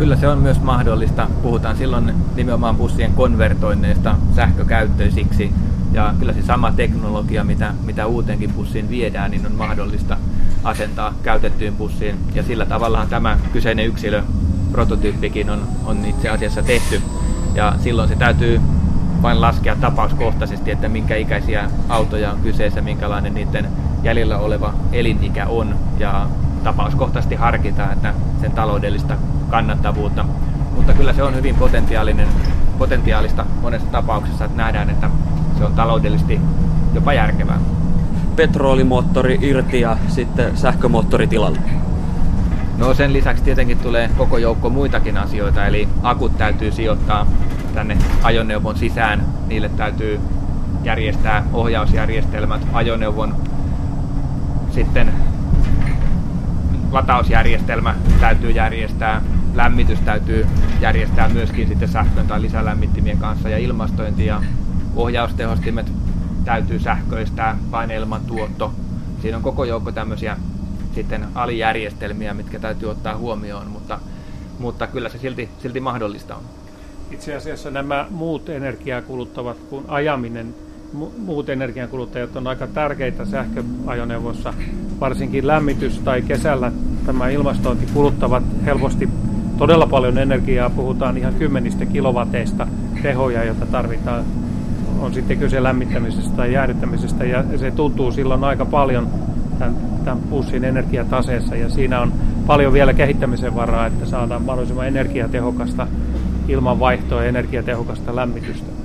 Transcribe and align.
Kyllä 0.00 0.16
se 0.16 0.28
on 0.28 0.38
myös 0.38 0.60
mahdollista. 0.60 1.26
Puhutaan 1.42 1.76
silloin 1.76 2.14
nimenomaan 2.36 2.76
bussien 2.76 3.12
konvertoinneista 3.12 4.16
sähkökäyttöisiksi. 4.36 5.52
Ja 5.92 6.14
kyllä 6.18 6.32
se 6.32 6.42
sama 6.42 6.72
teknologia, 6.72 7.44
mitä, 7.44 7.74
mitä 7.84 8.06
uuteenkin 8.06 8.52
bussiin 8.52 8.90
viedään, 8.90 9.30
niin 9.30 9.46
on 9.46 9.52
mahdollista 9.52 10.16
asentaa 10.64 11.14
käytettyyn 11.22 11.76
bussiin. 11.76 12.16
Ja 12.34 12.42
sillä 12.42 12.66
tavallahan 12.66 13.08
tämä 13.08 13.38
kyseinen 13.52 13.86
yksilö 13.86 14.22
prototyyppikin 14.72 15.50
on, 15.50 15.62
on 15.84 16.04
itse 16.04 16.28
asiassa 16.28 16.62
tehty. 16.62 17.02
Ja 17.54 17.74
silloin 17.78 18.08
se 18.08 18.16
täytyy 18.16 18.60
vain 19.22 19.40
laskea 19.40 19.76
tapauskohtaisesti, 19.76 20.70
että 20.70 20.88
minkä 20.88 21.16
ikäisiä 21.16 21.70
autoja 21.88 22.32
on 22.32 22.40
kyseessä, 22.40 22.80
minkälainen 22.80 23.34
niiden 23.34 23.68
jäljellä 24.02 24.38
oleva 24.38 24.74
elinikä 24.92 25.46
on. 25.46 25.74
Ja 25.98 26.26
tapauskohtaisesti 26.64 27.34
harkita, 27.34 27.92
että 27.92 28.14
sen 28.40 28.52
taloudellista 28.52 29.16
kannattavuutta. 29.50 30.24
Mutta 30.76 30.92
kyllä 30.92 31.12
se 31.12 31.22
on 31.22 31.34
hyvin 31.34 31.54
potentiaalinen, 31.54 32.28
potentiaalista 32.78 33.46
monessa 33.62 33.88
tapauksessa, 33.88 34.44
että 34.44 34.56
nähdään, 34.56 34.90
että 34.90 35.10
se 35.58 35.64
on 35.64 35.72
taloudellisesti 35.72 36.40
jopa 36.94 37.12
järkevää. 37.12 37.58
Petrolimoottori 38.36 39.38
irti 39.42 39.80
ja 39.80 39.96
sitten 40.08 40.56
sähkömoottori 40.56 41.26
tilalle. 41.26 41.60
No 42.78 42.94
sen 42.94 43.12
lisäksi 43.12 43.44
tietenkin 43.44 43.78
tulee 43.78 44.10
koko 44.16 44.38
joukko 44.38 44.70
muitakin 44.70 45.18
asioita, 45.18 45.66
eli 45.66 45.88
akut 46.02 46.38
täytyy 46.38 46.72
sijoittaa 46.72 47.26
tänne 47.74 47.96
ajoneuvon 48.22 48.76
sisään. 48.76 49.24
Niille 49.46 49.68
täytyy 49.68 50.20
järjestää 50.84 51.44
ohjausjärjestelmät, 51.52 52.66
ajoneuvon 52.72 53.36
sitten 54.70 55.12
latausjärjestelmä 56.90 57.94
täytyy 58.20 58.50
järjestää, 58.50 59.22
lämmitys 59.54 60.00
täytyy 60.00 60.46
järjestää 60.80 61.28
myöskin 61.28 61.68
sitten 61.68 61.88
sähkön 61.88 62.26
tai 62.26 62.42
lisälämmittimien 62.42 63.18
kanssa 63.18 63.48
ja 63.48 63.58
ilmastointi 63.58 64.26
ja 64.26 64.42
ohjaustehostimet 64.96 65.92
täytyy 66.44 66.78
sähköistää, 66.78 67.58
paineilman 67.70 68.20
tuotto. 68.20 68.72
Siinä 69.22 69.36
on 69.36 69.42
koko 69.42 69.64
joukko 69.64 69.92
tämmöisiä 69.92 70.36
sitten 70.94 71.26
alijärjestelmiä, 71.34 72.34
mitkä 72.34 72.58
täytyy 72.58 72.90
ottaa 72.90 73.16
huomioon, 73.16 73.66
mutta, 73.66 73.98
mutta 74.58 74.86
kyllä 74.86 75.08
se 75.08 75.18
silti, 75.18 75.48
silti 75.58 75.80
mahdollista 75.80 76.36
on. 76.36 76.42
Itse 77.10 77.36
asiassa 77.36 77.70
nämä 77.70 78.06
muut 78.10 78.48
energiaa 78.48 79.02
kuluttavat 79.02 79.56
kuin 79.70 79.84
ajaminen, 79.88 80.54
muut 81.18 81.48
energiankuluttajat 81.48 82.36
on 82.36 82.46
aika 82.46 82.66
tärkeitä 82.66 83.24
sähköajoneuvossa. 83.24 84.54
Varsinkin 85.00 85.46
lämmitys 85.46 85.98
tai 85.98 86.22
kesällä 86.22 86.72
tämä 87.06 87.28
ilmastointi 87.28 87.86
kuluttavat 87.94 88.42
helposti 88.64 89.08
todella 89.58 89.86
paljon 89.86 90.18
energiaa. 90.18 90.70
Puhutaan 90.70 91.16
ihan 91.16 91.34
kymmenistä 91.34 91.86
kilowateista 91.86 92.68
tehoja, 93.02 93.44
joita 93.44 93.66
tarvitaan 93.66 94.24
on 95.00 95.14
sitten 95.14 95.38
kyse 95.38 95.62
lämmittämisestä 95.62 96.36
tai 96.36 96.52
jäähdyttämisestä 96.52 97.24
ja 97.24 97.44
se 97.56 97.70
tuntuu 97.70 98.12
silloin 98.12 98.44
aika 98.44 98.64
paljon 98.64 99.08
tämän, 99.58 99.76
tämän 100.04 100.18
bussin 100.30 100.64
energiataseessa 100.64 101.56
ja 101.56 101.68
siinä 101.68 102.00
on 102.00 102.12
paljon 102.46 102.72
vielä 102.72 102.94
kehittämisen 102.94 103.54
varaa, 103.54 103.86
että 103.86 104.06
saadaan 104.06 104.42
mahdollisimman 104.42 104.88
energiatehokasta 104.88 105.86
ilmanvaihtoa 106.48 107.22
ja 107.22 107.28
energiatehokasta 107.28 108.16
lämmitystä. 108.16 108.79